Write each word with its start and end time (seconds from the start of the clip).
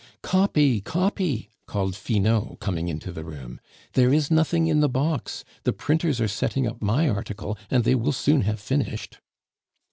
"Copy, 0.23 0.81
copy!" 0.83 1.51
called 1.67 1.95
Finot, 1.95 2.59
coming 2.59 2.87
into 2.87 3.11
the 3.11 3.23
room. 3.23 3.61
"There 3.93 4.11
is 4.11 4.31
nothing 4.31 4.65
in 4.65 4.79
the 4.79 4.89
box; 4.89 5.43
the 5.61 5.73
printers 5.73 6.19
are 6.19 6.27
setting 6.27 6.65
up 6.65 6.81
my 6.81 7.07
article, 7.07 7.55
and 7.69 7.83
they 7.83 7.93
will 7.93 8.11
soon 8.11 8.41
have 8.41 8.59
finished." 8.59 9.19